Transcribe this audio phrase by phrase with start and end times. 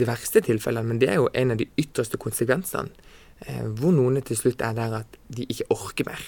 [0.00, 2.92] de verste tilfellene, men det er jo en av de ytterste konsekvensene.
[3.46, 6.26] Eh, hvor noen til slutt er der at de ikke orker mer.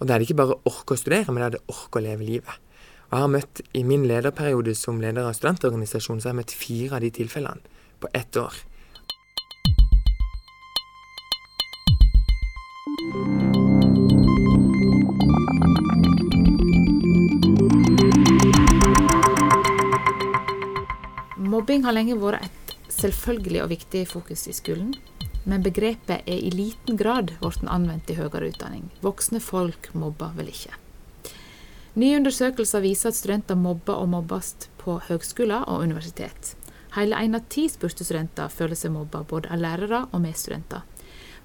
[0.00, 2.04] Og da er det ikke bare orke å studere, men da er det orke å
[2.04, 2.56] leve livet.
[3.10, 6.56] Og jeg har møtt, I min lederperiode som leder av studentorganisasjonen, så har jeg møtt
[6.56, 7.60] fire av de tilfellene
[8.00, 8.54] på ett år.
[21.50, 22.59] Mobbing har lenge vært et
[23.00, 24.92] selvfølgelig og viktig fokus i skolen,
[25.48, 28.90] men begrepet er i liten grad blitt anvendt i høyere utdanning.
[29.04, 30.76] Voksne folk mobber vel ikke.
[31.98, 36.54] Nye undersøkelser viser at studenter mobber og mobbes på høgskoler og universitet.
[36.94, 40.84] Hele én av ti spurte studenter føler seg mobba, både av lærere og medstudenter.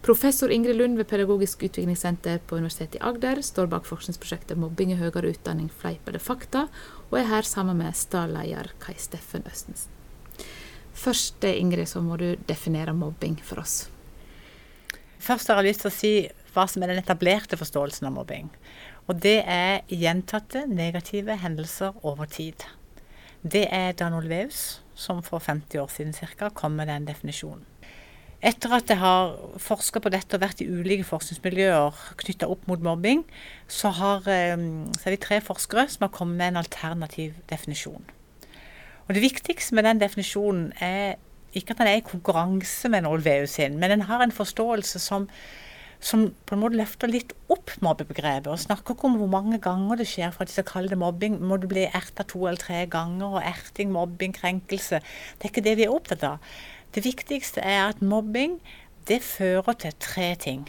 [0.05, 4.99] Professor Ingrid Lund ved Pedagogisk utviklingssenter på Universitetet i Agder står bak forskningsprosjektet Mobbing i
[4.99, 6.67] høyere utdanning fleip eller fakta,
[7.09, 9.95] og er her sammen med STA-leder Kai Steffen Østensen.
[10.95, 13.89] Først Ingrid, så må du definere mobbing for oss.
[15.19, 16.13] Først har jeg lyst til å si
[16.55, 18.49] hva som er den etablerte forståelsen av mobbing.
[19.09, 22.63] Og det er gjentatte negative hendelser over tid.
[23.45, 26.49] Det er Dan Olveus som for 50 år siden ca.
[26.49, 27.65] kom med den definisjonen.
[28.45, 32.81] Etter at jeg har forska på dette og vært i ulike forskningsmiljøer knytta opp mot
[32.83, 33.23] mobbing,
[33.67, 34.57] så, har, eh,
[34.93, 38.05] så, er vi tre forskere som har kommet med en alternativ definisjon.
[39.05, 41.19] Og Det viktigste med den definisjonen er
[41.53, 45.27] ikke at den er i konkurranse med Olveus sin, men den har en forståelse som,
[45.99, 50.01] som på en måte løfter litt opp mobbebegrepet, og snakker ikke om hvor mange ganger
[50.01, 51.37] det skjer for at de skal kalle det mobbing.
[51.37, 54.99] Må du bli erta to eller tre ganger, og erting, mobbing, krenkelse.
[55.37, 56.55] Det er ikke det vi er opptatt av.
[56.97, 58.57] Det viktigste er at mobbing
[59.05, 60.63] det fører til tre ting.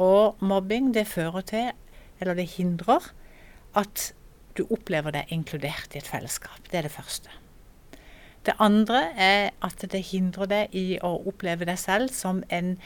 [0.00, 1.68] Og mobbing det fører til,
[2.18, 3.12] eller det hindrer,
[3.76, 4.12] at
[4.56, 6.64] du opplever deg inkludert i et fellesskap.
[6.70, 7.30] Det er det første.
[8.48, 12.76] Det andre er at det hindrer deg i å oppleve deg selv som en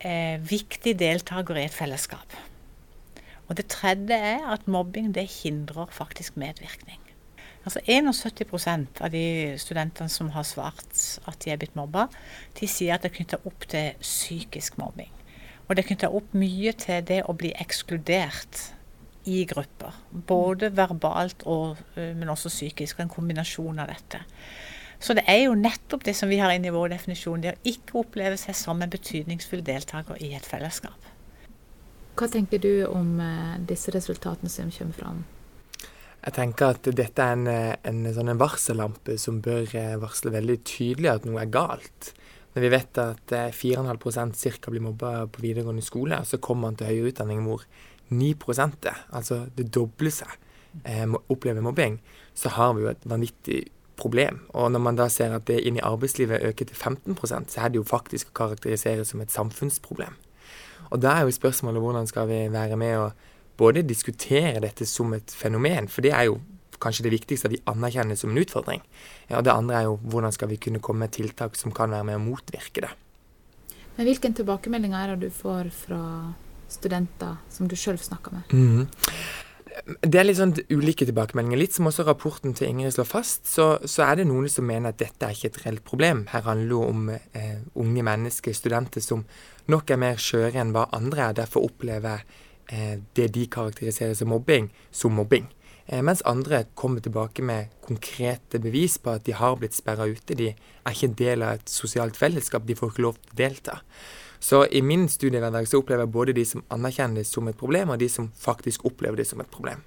[0.00, 2.36] eh, viktig deltaker i et fellesskap.
[3.46, 7.02] Og det tredje er at mobbing det hindrer faktisk medvirkning.
[7.66, 9.26] Altså 71% av de
[9.60, 12.06] studentene som har svart at de er blitt mobba,
[12.56, 15.10] de sier at det er knytta opp til psykisk mobbing.
[15.66, 18.62] Og det er knytta opp mye til det å bli ekskludert
[19.28, 19.98] i grupper.
[20.08, 23.02] Både verbalt og, men også psykisk.
[23.02, 24.22] En kombinasjon av dette.
[24.98, 27.42] Så det er jo nettopp det som vi har inne i vår definisjon.
[27.44, 31.12] Det å ikke oppleve seg som en betydningsfull deltaker i et fellesskap.
[32.16, 33.18] Hva tenker du om
[33.68, 35.24] disse resultatene som kommer fram?
[36.26, 37.46] Jeg tenker at dette er en,
[37.86, 42.08] en, sånn en varsellampe som bør eh, varsle veldig tydelig at noe er galt.
[42.56, 44.72] Når vi vet at 4,5 ca.
[44.72, 47.62] blir mobba på videregående skole, så kommer man til høyere utdanning hvor
[48.10, 48.32] 9
[48.80, 50.34] det, altså det dobler seg,
[50.82, 52.00] eh, opplever mobbing,
[52.34, 53.60] så har vi jo et vanvittig
[53.96, 54.42] problem.
[54.54, 57.72] Og når man da ser at det inn i arbeidslivet øker til 15% så er
[57.72, 60.16] det jo faktisk å karakterisere som et samfunnsproblem.
[60.90, 63.08] Og da er jo spørsmålet hvordan skal vi være med å
[63.56, 66.40] både diskutere dette som et fenomen, for det er jo
[66.80, 68.82] kanskje det viktigste at vi anerkjenner som en utfordring.
[69.30, 71.94] Ja, og det andre er jo hvordan skal vi kunne komme med tiltak som kan
[71.94, 72.92] være med å motvirke det.
[73.96, 76.00] Men hvilken tilbakemeldinger er det du får fra
[76.68, 78.52] studenter som du sjøl snakker med?
[78.52, 79.45] Mm.
[79.86, 81.60] Det er litt sånn ulike tilbakemeldinger.
[81.60, 84.90] Litt som også rapporten til Ingrid slår fast, så, så, er det noen som mener
[84.90, 86.24] at dette er ikke et reelt problem.
[86.32, 89.22] Her handler det om eh, unge mennesker, studenter, som
[89.70, 91.38] nok er mer skjøre enn hva andre er.
[91.44, 92.26] Derfor opplever
[92.68, 95.46] Eh, det de karakteriserer som mobbing, som mobbing.
[95.86, 100.34] Eh, mens andre kommer tilbake med konkrete bevis på at de har blitt sperra ute.
[100.34, 103.38] De er ikke en del av et sosialt fellesskap, de får ikke lov til å
[103.38, 103.78] delta.
[104.38, 107.94] Så i min studiehverdag så opplever jeg både de som anerkjenner det som et problem,
[107.94, 109.82] og de som faktisk opplever det som et problem.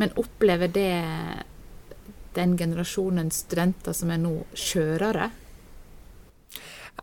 [0.00, 0.92] Men opplever det
[2.36, 5.30] den generasjonen studenter som er nå, skjørere?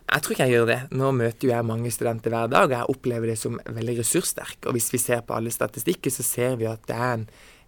[0.08, 0.80] Jeg tror ikke jeg gjør det.
[0.96, 4.62] Nå møter jo jeg mange studenter hver dag, og jeg opplever det som veldig ressurssterk.
[4.69, 7.25] Og hvis vi ser på alle statistikker, så ser vi at det er en,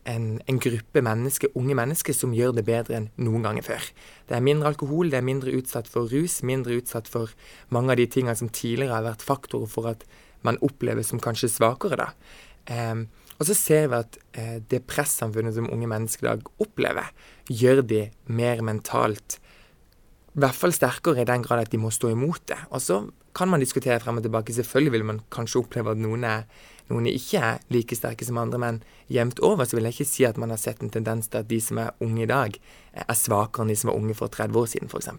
[0.09, 3.89] en, en, gruppe mennesker, unge mennesker som gjør det bedre enn noen ganger før.
[4.29, 7.31] Det er mindre alkohol, det er mindre utsatt for rus, mindre utsatt for
[7.75, 10.05] mange av de tingene som tidligere har vært faktorer for at
[10.47, 12.11] man opplever som kanskje svakere, da.
[12.69, 13.07] Um,
[13.39, 17.07] og så ser vi at eh, det pressamfunnet som unge mennesker i dag opplever,
[17.47, 18.01] gjør de
[18.35, 19.39] mer mentalt
[20.29, 22.59] i hvert fall sterkere i den grad at de må stå imot det.
[22.69, 22.99] Og så
[23.35, 24.53] kan man diskutere frem og tilbake.
[24.53, 26.45] Selvfølgelig vil man kanskje oppleve at noen, er,
[26.89, 28.79] noen ikke er like sterke som andre, men
[29.13, 31.49] jevnt over så vil jeg ikke si at man har sett en tendens til at
[31.49, 32.57] de som er unge i dag,
[32.93, 35.09] er svakere enn de som var unge for 30 år siden, f.eks.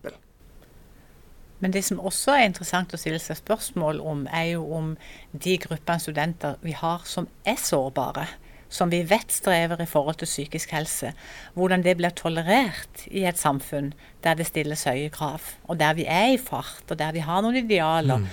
[1.61, 4.95] Men det som også er interessant å stille seg spørsmål om, er jo om
[5.33, 8.27] de gruppene studenter vi har som er sårbare,
[8.71, 11.13] som vi vet strever i forhold til psykisk helse,
[11.59, 13.91] hvordan det blir tolerert i et samfunn
[14.23, 17.41] der det stilles høye krav, og der vi er i fart, og der vi har
[17.43, 18.27] noen idealer mm.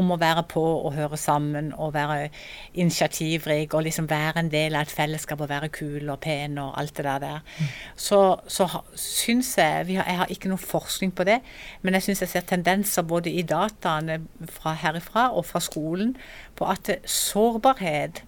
[0.00, 2.30] om å være på og høre sammen og være
[2.80, 6.72] initiativrik og liksom være en del av et fellesskap og være kul og pen og
[6.80, 7.42] alt det der.
[7.44, 7.72] Mm.
[8.06, 11.40] Så, så syns jeg har, Jeg har ikke noe forskning på det,
[11.82, 16.16] men jeg syns jeg ser tendenser både i dataene fra herifra og fra skolen
[16.56, 18.24] på at sårbarhet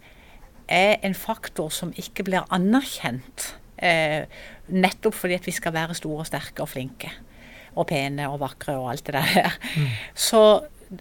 [0.68, 3.54] er en faktor som ikke blir anerkjent.
[3.76, 4.24] Eh,
[4.72, 7.12] nettopp fordi at vi skal være store og sterke og flinke.
[7.76, 9.58] Og pene og vakre og alt det der.
[9.76, 9.90] Mm.
[10.14, 10.42] Så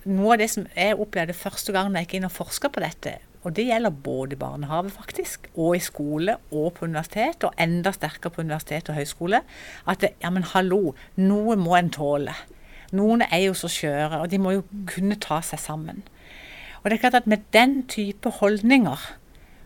[0.10, 3.18] noe av det som jeg opplevde første gang jeg gikk inn og forska på dette,
[3.46, 7.92] og det gjelder både i barnehage faktisk, og i skole og på universitet, og enda
[7.94, 9.42] sterkere på universitet og høyskole,
[9.86, 12.34] at det, ja, men hallo, noe må en tåle.
[12.98, 16.02] Noen er jo så skjøre, og de må jo kunne ta seg sammen.
[16.82, 19.06] Og det er klart at med den type holdninger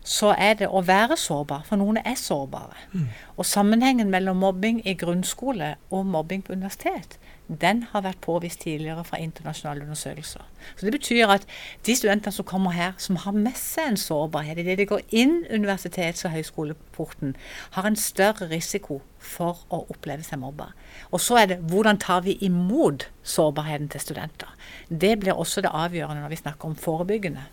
[0.10, 2.78] så er det å være sårbar, for noen er sårbare.
[2.94, 3.10] Mm.
[3.38, 7.20] Og sammenhengen mellom mobbing i grunnskole og mobbing på universitet,
[7.62, 10.42] den har vært påvist tidligere fra internasjonale undersøkelser.
[10.78, 11.46] Så Det betyr at
[11.86, 15.46] de studentene som kommer her, som har med seg en sårbarhet idet de går inn
[15.50, 17.36] universitets- og høyskoleporten,
[17.72, 20.74] har en større risiko for å oppleve seg mobba.
[21.12, 24.50] Og så er det hvordan tar vi imot sårbarheten til studenter.
[24.90, 27.46] Det blir også det avgjørende når vi snakker om forebyggende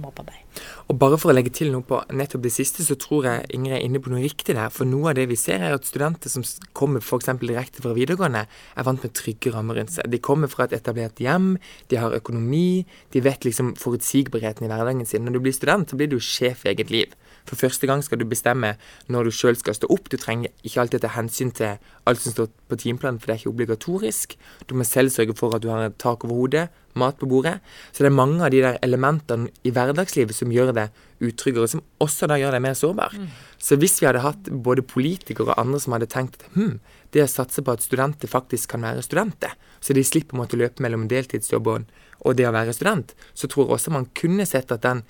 [0.00, 0.60] mobbearbeid.
[0.92, 3.76] Og bare for å legge til noe på nettopp det siste, så tror jeg Ingrid
[3.78, 4.72] er inne på noe riktig der.
[4.74, 6.44] For noe av det vi ser, er at studenter som
[6.76, 7.32] kommer f.eks.
[7.40, 10.10] direkte fra videregående, er vant med trygge rammer rundt seg.
[10.12, 11.54] De kommer fra et etablert hjem,
[11.90, 12.84] de har økonomi,
[13.14, 15.26] de vet liksom forutsigbarheten i hverdagen sin.
[15.26, 17.14] Når du blir student, så blir du sjef i eget liv.
[17.44, 18.74] For første gang skal du bestemme
[19.12, 20.08] når du sjøl skal stå opp.
[20.10, 21.76] Du trenger ikke alltid ta hensyn til
[22.08, 24.36] alt som står på timeplanen, for det er ikke obligatorisk.
[24.68, 27.58] Du må selv sørge for at du har et tak over hodet, mat på bordet.
[27.92, 30.88] Så det er mange av de der elementene i hverdagslivet som gjør det
[31.24, 33.16] utryggere, som også da gjør deg mer sårbar.
[33.18, 33.28] Mm.
[33.58, 36.78] Så hvis vi hadde hatt både politikere og andre som hadde tenkt at hm,
[37.14, 39.54] det å satse på at studenter faktisk kan være studenter,
[39.84, 41.86] så de slipper å måtte løpe mellom deltidsjobben
[42.24, 45.02] og det å være student, så tror jeg også man kunne sett at den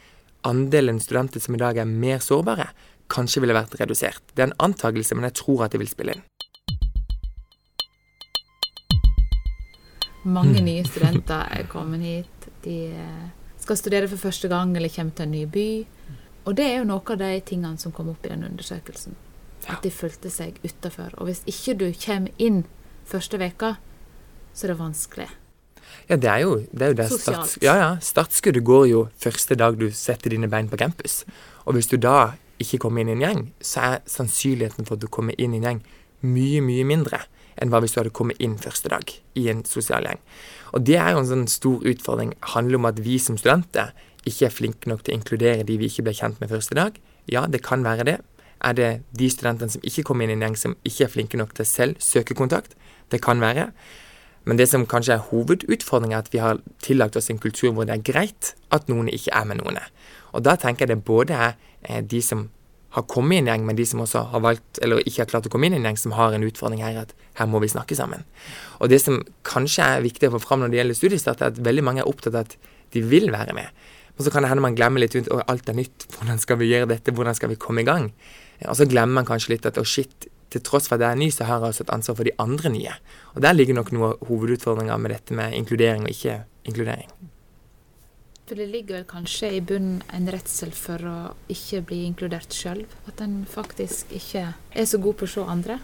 [0.45, 2.69] andelen studenter som i dag er mer sårbare,
[3.13, 4.23] kanskje ville vært redusert.
[4.33, 6.25] Det er en antakelse, men jeg tror at det vil spille inn.
[10.25, 12.49] Mange nye studenter er kommet hit.
[12.65, 13.27] De eh,
[13.61, 15.69] skal studere for første gang eller kommer til en ny by.
[16.49, 19.17] Og det er jo noe av de tingene som kom opp i den undersøkelsen.
[19.69, 21.13] At de følte seg utafor.
[21.19, 22.65] Og hvis ikke du kommer inn
[23.09, 23.75] første veka,
[24.55, 25.29] så er det vanskelig.
[26.09, 29.57] Ja, det er jo det, er jo det starts, ja, ja, startskuddet går jo første
[29.59, 31.23] dag du setter dine bein på campus.
[31.65, 35.05] Og hvis du da ikke kommer inn i en gjeng, så er sannsynligheten for at
[35.05, 35.85] du kommer inn i en gjeng
[36.25, 37.21] mye, mye mindre
[37.61, 40.21] enn hva hvis du hadde kommet inn første dag i en sosial gjeng.
[40.75, 42.35] Og det er jo en sånn stor utfordring.
[42.35, 43.93] Det handler om at vi som studenter
[44.25, 46.97] ikke er flinke nok til å inkludere de vi ikke ble kjent med første dag.
[47.31, 48.17] Ja, det kan være det.
[48.65, 51.39] Er det de studentene som ikke kommer inn i en gjeng, som ikke er flinke
[51.39, 52.75] nok til selv søke kontakt?
[53.13, 53.69] Det kan være.
[54.45, 57.89] Men det som kanskje er hovedutfordringen, er at vi har tillagt oss en kultur hvor
[57.89, 59.81] det er greit at noen ikke er med noen.
[60.37, 62.49] Og da tenker jeg det både er eh, de som
[62.95, 65.49] har kommet i en gjeng, men de som også har valgt, eller ikke har klart
[65.49, 67.73] å komme inn i en gjeng, som har en utfordring her, at her må vi
[67.73, 68.23] snakke sammen.
[68.79, 71.59] Og det som kanskje er viktig å få fram når det gjelder studiestart, er at
[71.67, 72.55] veldig mange er opptatt av at
[72.95, 73.73] de vil være med.
[74.15, 76.61] Men så kan det hende man glemmer litt rundt at alt er nytt, hvordan skal
[76.61, 78.13] vi gjøre dette, hvordan skal vi komme i gang?
[78.63, 81.21] Og så glemmer man kanskje litt at å shit, til tross for at jeg er
[81.21, 82.97] ny, så har jeg også et ansvar for de andre nye.
[83.35, 87.11] Og der ligger nok noen hovedutfordringer med dette med inkludering og ikke inkludering.
[88.45, 91.19] For det ligger vel kanskje i bunnen en redsel for å
[91.53, 92.83] ikke bli inkludert sjøl?
[93.09, 95.79] At en faktisk ikke er så god på å se andre?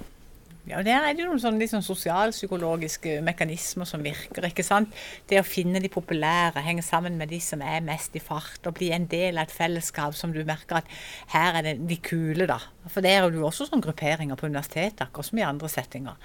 [0.69, 4.45] Ja, Der er det noen liksom sosialpsykologiske mekanismer som virker.
[4.45, 4.93] ikke sant?
[5.29, 8.75] Det å finne de populære, henge sammen med de som er mest i fart, og
[8.75, 10.85] bli en del av et fellesskap som du merker at
[11.33, 12.59] her er det de kule, da.
[12.89, 16.17] For det er jo også sånne grupperinger på universitetet, akkurat som i andre settinger.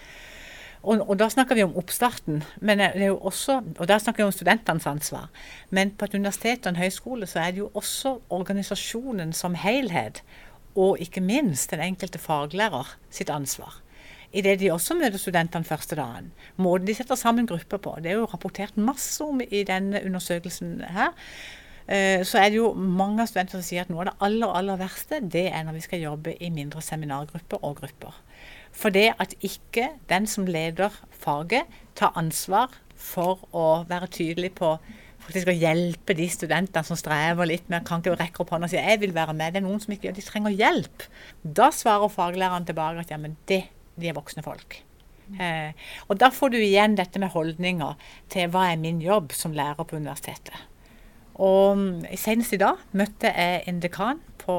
[0.84, 4.22] Og, og, da snakker vi om oppstarten, men det er jo også, og da snakker
[4.22, 5.32] vi om studentenes ansvar.
[5.72, 10.22] Men på et universitet og en høyskole så er det jo også organisasjonen som helhet,
[10.76, 13.80] og ikke minst den enkelte faglærer sitt ansvar.
[14.34, 16.32] I det de også møter studentene første dagen.
[16.58, 17.98] Måten de setter sammen grupper på.
[18.02, 21.14] Det er jo rapportert masse om i denne undersøkelsen her.
[21.88, 24.54] Eh, så er det jo mange av studentene som sier at noe av det aller,
[24.60, 28.16] aller verste, det er når vi skal jobbe i mindre seminargrupper og grupper.
[28.76, 34.76] For det at ikke den som leder faget, tar ansvar for å være tydelig på
[35.26, 38.74] faktisk å hjelpe de studentene som strever litt med kan ikke rekke opp hånda og
[38.74, 39.54] si 'jeg vil være med'.
[39.54, 41.04] Det er noen som ikke gjør de trenger hjelp.
[41.44, 43.64] Da svarer faglæreren tilbake at ja, men det,
[44.00, 44.80] de er voksne folk.
[45.42, 45.74] Eh,
[46.06, 47.98] og da får du igjen dette med holdninger
[48.32, 50.56] til hva er min jobb som lærer på universitetet.
[51.36, 54.56] Og mm, senest i dag møtte jeg en dekan på,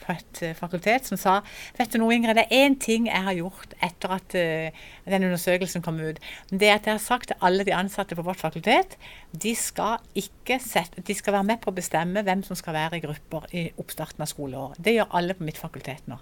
[0.00, 1.36] på et eh, fakultet som sa
[1.76, 5.26] Vet du noe, Ingrid, det er én ting jeg har gjort etter at uh, den
[5.28, 6.18] undersøkelsen kom ut.
[6.50, 8.96] Det er at jeg har sagt til alle de ansatte på vårt fakultet
[9.30, 12.98] de skal, ikke sette, de skal være med på å bestemme hvem som skal være
[12.98, 14.82] i grupper i oppstarten av skoleåret.
[14.82, 16.18] Det gjør alle på mitt fakultet nå.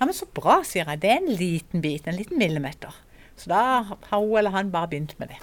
[0.00, 1.00] Ja, men så bra, sier jeg.
[1.02, 2.94] Det er en liten bit, en liten millimeter.
[3.36, 5.38] Så da har hun eller han bare begynt med det.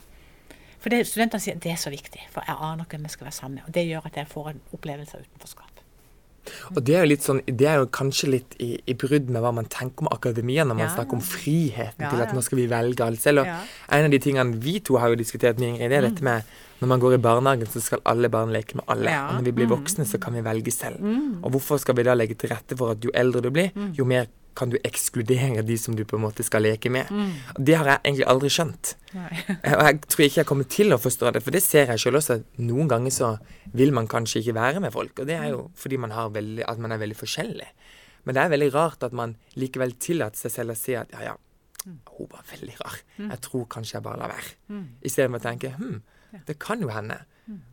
[0.82, 3.30] For det, studentene sier det er så viktig, for jeg aner ikke hvem jeg skal
[3.30, 3.68] være sammen med.
[3.70, 5.74] Og det gjør at jeg får en opplevelse av utenforskap.
[6.72, 9.44] Og det er jo litt sånn, det er jo kanskje litt i, i brudd med
[9.44, 12.44] hva man tenker om akademia når man Ja, snakker om friheten Ja, til at nå
[12.46, 13.42] skal vi velge alt selv.
[13.44, 13.58] Og Ja.
[13.98, 16.44] en av de tingene vi to har jo diskutert mye, Ingrid, det er dette med
[16.80, 19.10] når man går i barnehagen, så skal alle barn leke med alle.
[19.10, 21.02] Og når vi blir voksne, så kan vi velge selv.
[21.44, 24.06] Og hvorfor skal vi da legge til rette for at jo eldre du blir, jo
[24.06, 27.12] mer kan du ekskludere de som du på en måte skal leke med.
[27.12, 27.34] Mm.
[27.70, 28.94] det har jeg egentlig aldri skjønt.
[29.78, 32.22] Og jeg tror ikke jeg kommer til å forstå det, for det ser jeg selv
[32.22, 32.40] også.
[32.40, 33.32] at Noen ganger så
[33.78, 36.66] vil man kanskje ikke være med folk, og det er jo fordi man, har veldig,
[36.68, 37.70] at man er veldig forskjellig.
[38.28, 41.30] Men det er veldig rart at man likevel tillater seg selv å si at ja,
[41.30, 41.36] ja,
[41.88, 42.98] hun var veldig rar.
[43.22, 44.56] Jeg tror kanskje jeg bare lar være.
[45.08, 46.00] Istedenfor å tenke hm,
[46.50, 47.22] det kan jo hende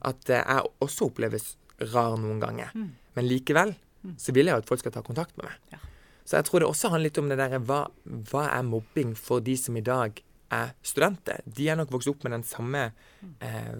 [0.06, 1.56] at eh, jeg også oppleves
[1.90, 2.70] rar noen ganger.
[3.16, 3.74] Men likevel
[4.20, 5.82] så vil jeg at folk skal ta kontakt med meg.
[6.24, 7.82] Så jeg tror det også handler litt om det derre hva,
[8.30, 10.22] hva er mobbing for de som i dag
[10.54, 11.42] er studenter?
[11.44, 12.86] De er nok vokst opp med den samme
[13.44, 13.74] eh,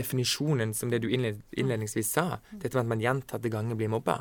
[0.00, 2.38] definisjonen som det du innled, innledningsvis sa.
[2.52, 4.20] Dette med at man gjentatte ganger blir mobba,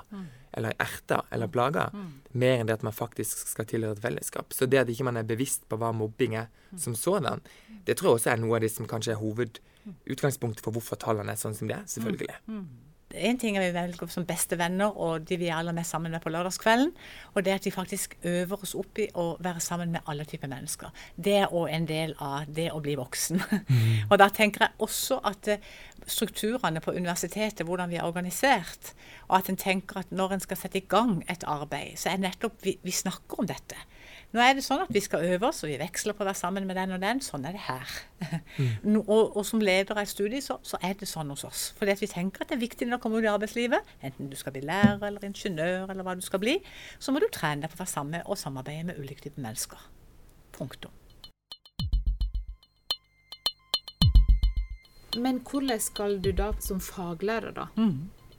[0.51, 1.87] eller erta, eller plaga.
[2.33, 4.51] Mer enn det at man faktisk skal tilhøre et fellesskap.
[4.55, 7.39] Så det at ikke man er bevisst på hva mobbing er som sådan,
[7.85, 11.31] det tror jeg også er noe av det som kanskje er hovedutgangspunktet for hvorfor tallene
[11.31, 12.35] er sånn som de er, selvfølgelig.
[13.09, 16.11] En ting er vi velger som beste venner, og de vi er aller mest sammen
[16.13, 16.91] med på lørdagskvelden.
[17.33, 20.51] Og det at vi faktisk øver oss opp i å være sammen med alle typer
[20.51, 20.93] mennesker.
[21.15, 23.41] Det er òg en del av det å bli voksen.
[24.11, 25.65] og da tenker jeg også at eh,
[26.05, 28.93] strukturene på universitetet, hvordan vi er organisert,
[29.27, 32.21] og at en tenker at når en skal sette i gang et arbeid, så er
[32.21, 33.77] nettopp vi, vi snakker om dette.
[34.29, 36.37] Nå er det sånn at vi skal øve oss, og vi veksler på å være
[36.37, 37.21] sammen med den og den.
[37.25, 37.95] Sånn er det her.
[38.83, 41.63] No, og, og som leder av et studie, så, så er det sånn hos oss.
[41.79, 44.29] Fordi at vi tenker at det er viktig når du kommer ut i arbeidslivet, enten
[44.29, 46.59] du skal bli lærer eller ingeniør eller hva du skal bli,
[47.01, 49.81] så må du trene deg på å være sammen og samarbeide med ulike typer mennesker.
[50.53, 50.93] Punktum.
[55.17, 57.69] Men hvordan skal du da som faglærer da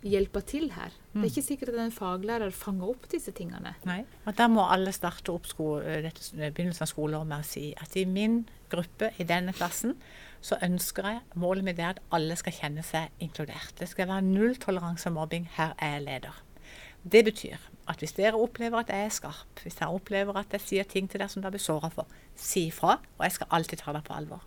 [0.07, 0.95] hjelpe til her?
[1.11, 3.73] Det er ikke sikkert at en faglærer fanger opp disse tingene.
[3.89, 4.05] Nei.
[4.31, 8.05] Og da må alle starte opp dette, begynnelsen av skoleåret med å si at i
[8.07, 9.97] min gruppe, i denne klassen,
[10.41, 13.75] så ønsker jeg Målet mitt er at alle skal kjenne seg inkludert.
[13.81, 15.51] Det skal være null toleranse og mobbing.
[15.57, 16.39] Her er jeg leder.
[17.03, 17.59] Det betyr
[17.91, 21.09] at hvis dere opplever at jeg er skarp, hvis dere opplever at jeg sier ting
[21.11, 22.07] til dere som dere blir såra for,
[22.39, 24.45] si ifra, og jeg skal alltid ta dere på alvor.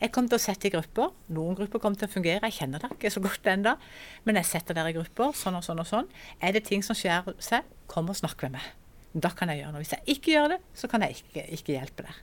[0.00, 1.12] Jeg kommer til å sette i grupper.
[1.34, 2.50] Noen grupper kommer til å fungere.
[2.50, 3.76] Jeg kjenner dere ikke så godt ennå.
[4.26, 6.10] Men jeg setter dere i grupper, sånn og sånn og sånn.
[6.42, 8.72] Er det ting som skjer seg, kom og snakk med meg.
[9.14, 9.84] Da kan jeg gjøre noe.
[9.84, 12.18] Hvis jeg ikke gjør det, så kan jeg ikke, ikke hjelpe dere.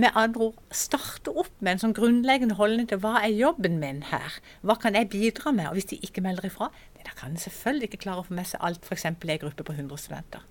[0.00, 4.04] Med andre ord, starte opp med en sånn grunnleggende holdning til hva er jobben min
[4.06, 4.38] her?
[4.62, 5.66] Hva kan jeg bidra med?
[5.66, 6.70] Og hvis de ikke melder ifra,
[7.02, 9.08] da kan de selvfølgelig ikke klare å få med seg alt, f.eks.
[9.08, 10.46] i en gruppe på 100 studenter.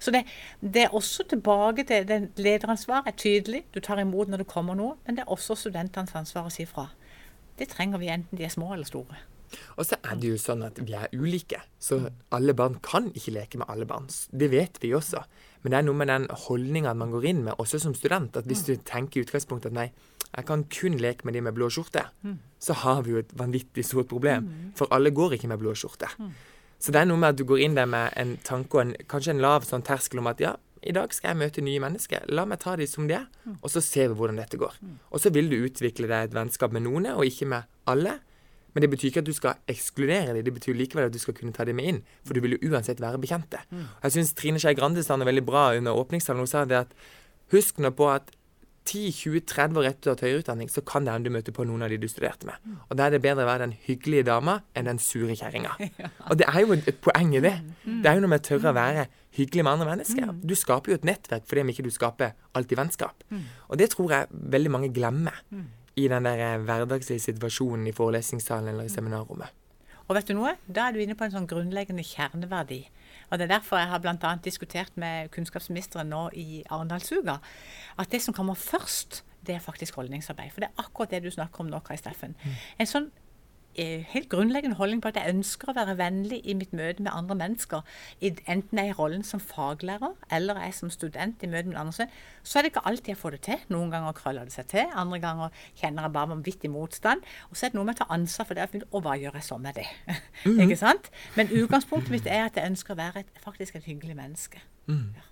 [0.00, 0.24] Så det,
[0.60, 3.64] det er også tilbake til det lederansvaret er tydelig.
[3.74, 6.64] Du tar imot når det kommer noe, men det er også studentenes ansvar å si
[6.68, 6.88] fra.
[7.60, 9.18] Det trenger vi enten de er små eller store.
[9.76, 11.98] Og så er det jo sånn at vi er ulike, så
[12.32, 14.06] alle barn kan ikke leke med alle barn.
[14.30, 15.24] Det vet vi også.
[15.62, 18.46] Men det er noe med den holdninga man går inn med, også som student, at
[18.48, 19.88] hvis du tenker i utgangspunktet at nei,
[20.30, 22.06] jeg kan kun leke med de med blå skjorte,
[22.62, 24.46] så har vi jo et vanvittig stort problem.
[24.78, 26.08] For alle går ikke med blå skjorte.
[26.80, 28.94] Så det er noe med at du går inn der med en tanke og en,
[29.10, 32.24] kanskje en lav sånn terskel om at ja, i dag skal jeg møte nye mennesker.
[32.32, 33.26] La meg ta de som de er,
[33.60, 34.78] og så ser vi hvordan dette går.
[35.12, 38.16] Og så vil du utvikle deg et vennskap med noen, og ikke med alle.
[38.72, 41.34] Men det betyr ikke at du skal ekskludere dem, det betyr likevel at du skal
[41.36, 42.02] kunne ta dem med inn.
[42.24, 43.60] For du vil jo uansett være bekjente.
[44.06, 46.40] Jeg syns Trine Skei Grande sa noe veldig bra under åpningstalen.
[46.46, 46.94] Hun sa det at
[47.52, 48.30] husk nå på at
[48.88, 51.66] 10-20-30 år etter at har tatt høyere utdanning, så kan det hende du møter på
[51.68, 52.70] noen av de du studerte med.
[52.88, 55.76] Og da er det bedre å være den hyggelige dama enn den sure kjerringa.
[56.30, 57.56] Og det er jo et, poeng i det.
[57.84, 59.06] Det er jo når vi tør å være
[59.36, 60.32] hyggelig med andre mennesker.
[60.42, 63.28] Du skaper jo et nettverk fordi om ikke du skaper alltid vennskap.
[63.68, 65.44] Og det tror jeg veldig mange glemmer
[65.98, 69.56] i den der eh, hverdagslige situasjonen i forelesningssalen eller i seminarrommet.
[70.10, 70.56] Og vet du noe?
[70.66, 72.80] Da er du inne på en sånn grunnleggende kjerneverdi.
[73.30, 74.34] Og Det er derfor jeg har bl.a.
[74.44, 77.38] diskutert med kunnskapsministeren nå i Arendalsuka
[77.98, 80.50] at det som kommer først, det er faktisk holdningsarbeid.
[80.50, 82.34] For det er akkurat det du snakker om nå, Kai Steffen.
[82.78, 83.10] En sånn
[83.76, 87.36] helt grunnleggende holdning på at jeg ønsker å være vennlig i mitt møte med andre
[87.38, 87.86] mennesker,
[88.20, 91.78] enten jeg er i rollen som faglærer eller jeg er som student i møte med
[91.80, 92.08] andre,
[92.42, 93.64] så er det ikke alltid jeg får det til.
[93.72, 97.24] Noen ganger krøller det seg til, andre ganger kjenner jeg bare vanvittig motstand.
[97.50, 98.84] Og så er det noe med å ta ansvar for det.
[98.90, 99.86] Og hva gjør jeg så med det?
[100.44, 100.62] Mm -hmm.
[100.62, 101.10] ikke sant?
[101.36, 104.60] Men utgangspunktet mitt er at jeg ønsker å være et, faktisk et hyggelig menneske.
[104.86, 105.14] Mm.
[105.16, 105.29] Ja.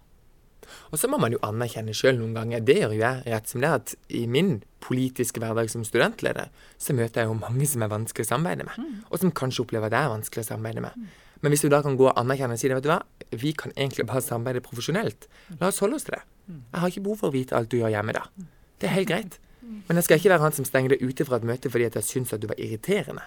[0.91, 3.63] Og så må man jo anerkjenne sjøl noen ganger, det gjør jo jeg rett som
[3.65, 7.93] det, at i min politiske hverdag som studentleder, så møter jeg jo mange som er
[7.93, 9.01] vanskelig å samarbeide med, mm.
[9.11, 10.95] og som kanskje opplever at det er vanskelig å samarbeide med.
[10.99, 11.09] Mm.
[11.43, 13.03] Men hvis du da kan gå og anerkjenne og si det, vet du hva,
[13.39, 15.29] vi kan egentlig bare samarbeide profesjonelt.
[15.61, 16.25] La oss holde oss til det.
[16.49, 16.63] Mm.
[16.63, 18.25] Jeg har ikke behov for å vite alt du gjør hjemme da.
[18.35, 18.49] Mm.
[18.79, 19.39] Det er helt greit.
[19.69, 19.83] Mm.
[19.89, 22.07] Men jeg skal ikke være han som stenger deg ute fra et møte fordi jeg
[22.07, 23.25] syns at du var irriterende.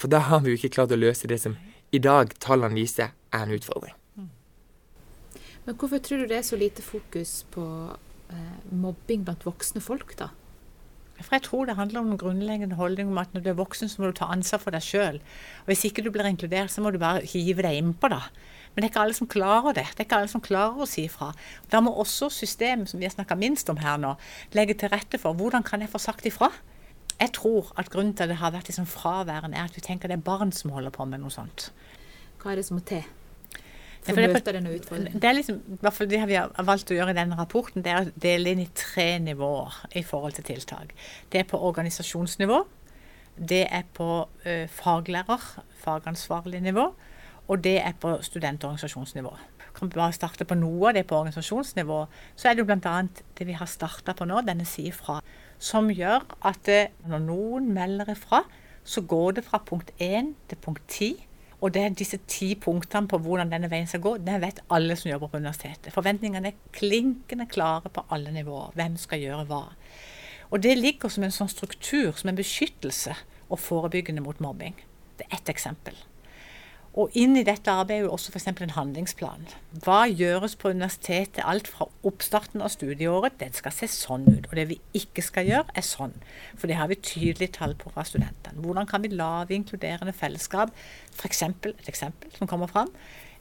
[0.00, 1.52] For da har vi jo ikke klart å løse det som
[1.94, 3.92] i dag tallene viser er en utfordring.
[5.66, 7.64] Men hvorfor tror du det er så lite fokus på
[8.30, 10.30] eh, mobbing blant voksne folk, da?
[11.16, 13.88] For Jeg tror det handler om en grunnleggende holdning om at når du er voksen,
[13.88, 15.18] så må du ta ansvar for deg sjøl.
[15.64, 18.20] Hvis ikke du blir inkludert, så må du bare hive deg innpå, da.
[18.74, 19.86] Men det er ikke alle som klarer det.
[19.96, 21.30] Det er ikke alle som klarer å si ifra.
[21.72, 24.12] Da må også systemet, som vi har snakka minst om her nå,
[24.52, 26.50] legge til rette for hvordan kan jeg få sagt ifra.
[27.16, 30.12] Jeg tror at grunnen til at det har vært liksom fraværende, er at vi tenker
[30.12, 31.70] det er barn som holder på med noe sånt.
[32.42, 33.06] Hva er det som må til?
[34.14, 35.20] For å møte denne utfordringen?
[35.22, 37.92] Det er liksom, hvert fall det vi har valgt å gjøre i denne rapporten, det
[37.92, 40.94] er å dele inn i tre nivåer i forhold til tiltak.
[41.32, 42.62] Det er på organisasjonsnivå.
[43.36, 45.50] Det er på uh, faglærer,
[45.82, 46.88] fagansvarlig nivå.
[47.46, 49.34] Og det er på studentorganisasjonsnivå.
[49.76, 51.98] Kan vi bare starte på noe av det på organisasjonsnivå,
[52.34, 52.94] så er det jo bl.a.
[53.38, 55.20] det vi har starta på nå, denne Si ifra,
[55.58, 58.42] som gjør at det, når noen melder ifra,
[58.86, 61.26] så går det fra punkt 1 til punkt 10
[61.66, 64.94] og det er disse ti punktene på hvordan denne veien skal gå, det vet alle
[64.98, 65.90] som jobber på universitetet.
[65.94, 68.76] Forventningene er klinkende klare på alle nivåer.
[68.78, 69.64] Hvem skal gjøre hva.
[70.54, 73.16] Og det ligger som en sånn struktur, som en beskyttelse
[73.48, 74.78] og forebyggende mot mobbing.
[75.18, 75.98] Det er ett eksempel.
[76.96, 78.46] Og inn i dette arbeidet er jo også f.eks.
[78.48, 79.42] en handlingsplan.
[79.84, 83.36] Hva gjøres på universitetet alt fra oppstarten av studieåret?
[83.42, 84.46] Den skal se sånn ut.
[84.48, 86.14] Og det vi ikke skal gjøre, er sånn.
[86.56, 88.62] For det har vi tydelig tall på fra studentene.
[88.64, 90.72] Hvordan kan vi lage inkluderende fellesskap?
[91.12, 91.42] F.eks.
[91.68, 92.88] et eksempel som kommer fram.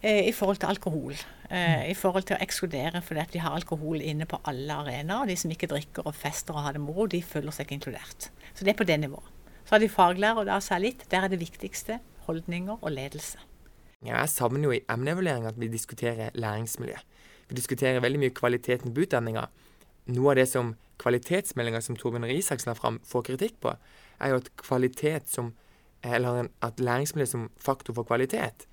[0.02, 1.16] Eh, I forhold til alkohol.
[1.48, 5.24] Eh, I forhold til å ekskludere fordi at vi har alkohol inne på alle arenaer.
[5.24, 7.80] Og de som ikke drikker og fester og har det moro, de føler seg ikke
[7.80, 8.28] inkludert.
[8.52, 9.32] Så det er på det nivået.
[9.64, 10.98] Så har de faglærer, og da særlig.
[11.10, 13.42] Der er det viktigste holdninger og ledelse.
[14.06, 16.98] Jeg savner jo i emneevalueringa at vi diskuterer læringsmiljø.
[17.50, 19.48] Vi diskuterer veldig mye kvaliteten på utdanninga.
[20.14, 23.74] Noe av det som kvalitetsmeldinga som Torbjørn Isaksen har fram, får kritikk på,
[24.22, 25.54] er jo at kvalitet som
[26.06, 28.68] eller at læringsmiljø som faktor for kvalitet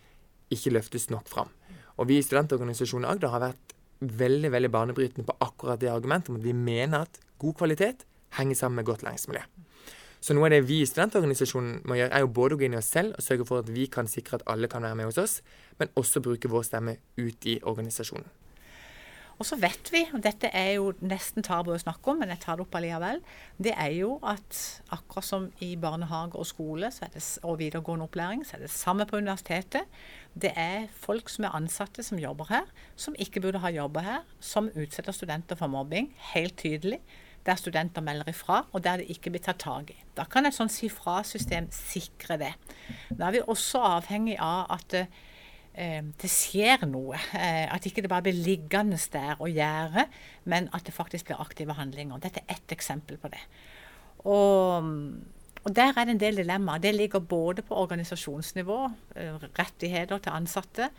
[0.53, 1.49] ikke løftes nok fram.
[1.97, 6.41] Og vi i Studentorganisasjonen Agder har vært veldig veldig banebrytende på akkurat det argumentet om
[6.41, 8.05] at vi mener at god kvalitet
[8.37, 9.43] henger sammen med godt læringsmiljø.
[10.23, 12.77] Så noe av det vi i studentorganisasjonen må gjøre, er jo både å gå inn
[12.77, 15.11] i oss selv og sørge for at vi kan sikre at alle kan være med
[15.11, 15.41] hos oss,
[15.81, 18.29] men også bruke vår stemme ut i organisasjonen.
[19.41, 22.39] Og så vet vi, og dette er jo nesten tabu å snakke om, men jeg
[22.45, 23.19] tar det opp allikevel,
[23.59, 24.61] det er jo at
[24.95, 29.19] akkurat som i barnehage og skole det, og videregående opplæring, så er det samme på
[29.19, 29.91] universitetet.
[30.39, 34.23] Det er folk som er ansatte som jobber her, som ikke burde ha jobba her,
[34.39, 37.03] som utsetter studenter for mobbing, helt tydelig
[37.47, 39.99] der studenter melder ifra, og der det ikke blir tatt tak i.
[40.17, 42.53] Da kan et sånt si fra-system sikre det.
[43.11, 47.19] Da er vi også avhengig av at eh, det skjer noe.
[47.35, 50.07] Eh, at ikke det bare blir liggende der og gjøre,
[50.45, 52.23] men at det faktisk blir aktive handlinger.
[52.23, 53.43] Dette er ett eksempel på det.
[54.23, 54.93] Og,
[55.65, 56.83] og der er det en del dilemmaer.
[56.83, 58.79] Det ligger både på organisasjonsnivå,
[59.17, 60.93] eh, rettigheter til ansatte,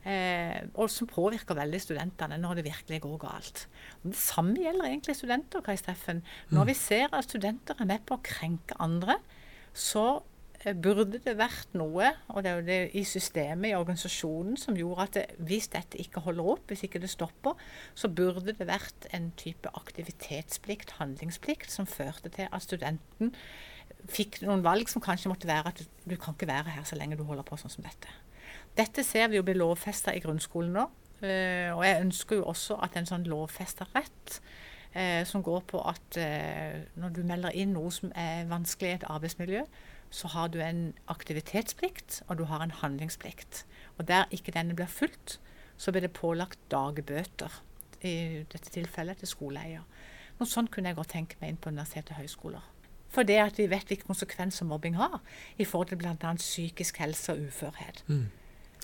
[0.00, 3.66] Eh, og som påvirker veldig studentene når det virkelig går galt.
[4.00, 5.60] Og det samme gjelder egentlig studenter.
[5.64, 6.22] Kai Steffen.
[6.48, 9.18] Når vi ser at studenter er med på å krenke andre,
[9.76, 10.22] så
[10.64, 14.78] eh, burde det vært noe, og det er jo det i systemet, i organisasjonen, som
[14.78, 17.60] gjorde at det, hvis dette ikke holder opp, hvis ikke det stopper,
[17.92, 23.34] så burde det vært en type aktivitetsplikt, handlingsplikt, som førte til at studenten
[24.08, 27.18] fikk noen valg som kanskje måtte være at du kan ikke være her så lenge
[27.20, 28.08] du holder på sånn som dette.
[28.78, 30.88] Dette ser vi jo bli lovfesta i grunnskolen nå.
[31.20, 34.38] Uh, og jeg ønsker jo også at en sånn lovfesta rett,
[34.94, 38.98] uh, som går på at uh, når du melder inn noe som er vanskelig i
[39.00, 39.66] et arbeidsmiljø,
[40.10, 43.64] så har du en aktivitetsplikt, og du har en handlingsplikt.
[43.98, 45.38] Og der ikke denne blir fulgt,
[45.76, 47.60] så blir det pålagt dagbøter.
[48.00, 49.84] I dette tilfellet til skoleeier.
[50.38, 52.64] Noe sånt kunne jeg godt tenke meg inn på universitet og høyskoler.
[53.12, 55.18] For det at vi vet hvilke konsekvenser mobbing har
[55.58, 56.34] i forhold til bl.a.
[56.40, 58.04] psykisk helse og uførhet.
[58.06, 58.30] Mm.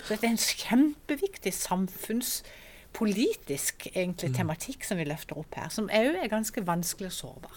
[0.03, 4.37] Så dette er en kjempeviktig samfunnspolitisk egentlig, mm.
[4.41, 7.57] tematikk som vi løfter opp her, som òg er ganske vanskelig og sårbar.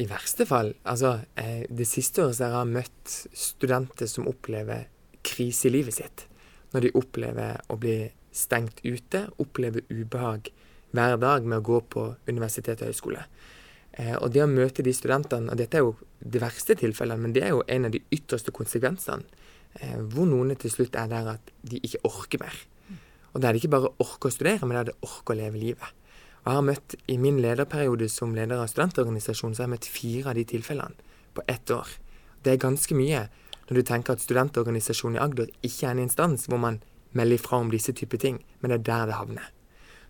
[0.00, 0.70] I verste fall.
[0.88, 4.80] Altså, eh, det siste året har jeg møtt studenter som opplever
[5.26, 6.18] krise i livet sitt.
[6.72, 7.98] Når de opplever å bli
[8.32, 10.50] stengt ute, opplever ubehag
[10.94, 13.24] hver dag med å gå på universitet og høyskole.
[13.92, 17.34] Eh, og det å møte de studentene, og dette er jo de verste tilfellene, men
[17.34, 19.26] det er jo en av de ytterste konsekvensene,
[20.12, 22.56] hvor noen til slutt er der at de ikke orker mer.
[23.32, 25.38] Og da er det ikke bare orke å studere, men da er det orke å
[25.38, 25.96] leve livet.
[26.40, 29.90] Og jeg har møtt, I min lederperiode som leder av studentorganisasjonen, så har jeg møtt
[29.92, 31.88] fire av de tilfellene på ett år.
[32.42, 33.26] Det er ganske mye
[33.68, 36.80] når du tenker at studentorganisasjonen i Agder ikke er en instans hvor man
[37.14, 39.50] melder ifra om disse typer ting, men det er der det havner.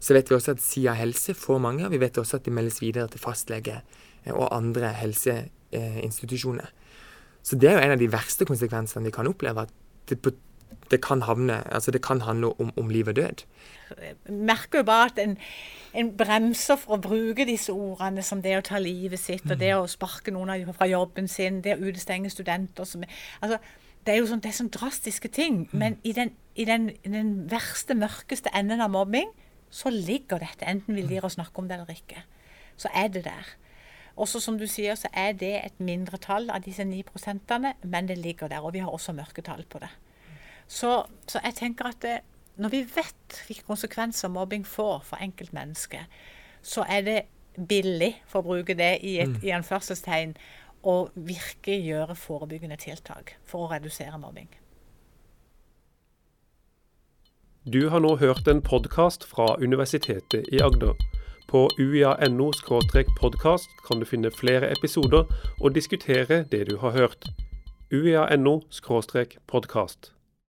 [0.01, 2.55] Så vet vi også at Sia helse får mange, og vi vet også at de
[2.57, 6.70] meldes videre til fastlege eh, og andre helseinstitusjoner.
[7.42, 9.66] Så det er jo en av de verste konsekvensene vi kan oppleve.
[9.66, 9.72] at
[10.11, 10.35] det,
[10.90, 13.44] det kan, havne, altså det kan handle om, om liv og død.
[14.00, 15.37] Jeg merker jo bare at en,
[15.94, 19.70] en, bremser for å bruke disse ordene som det å ta livet sitt, og det
[19.74, 23.07] å sparke noen fra jobben sin, det å utestenge studenter som,
[23.40, 23.59] altså,
[24.07, 25.62] det er jo sånn, det er sånn drastiske ting.
[25.76, 29.29] Men i den, i den, den verste, mørkeste enden av mobbing,
[29.70, 30.66] så ligger dette.
[30.66, 32.24] Enten vi lir å snakke om det eller ikke.
[32.81, 33.50] Så er det der.
[34.16, 38.18] Også som du sier, så er det et mindretall av disse 9 prosentene, men det
[38.18, 38.64] ligger der.
[38.64, 39.90] Og vi har også mørketall på det.
[40.70, 42.20] Så, så jeg tenker at det,
[42.61, 46.20] når vi vet hvilke konsekvenser mobbing får for enkeltmennesket,
[46.62, 47.20] så er det
[47.68, 49.44] billig, for å bruke det i et mm.
[49.44, 50.35] i anførselstegn,
[50.87, 54.49] å virkelig gjøre forebyggende tiltak for å redusere mobbing.
[57.68, 60.96] Du har nå hørt en podkast fra Universitetet i Agder.
[61.51, 62.53] På uia.no
[63.21, 65.27] podkast kan du finne flere episoder
[65.61, 67.27] og diskutere det du har hørt.
[67.91, 68.61] uia.no
[69.49, 70.19] podkast.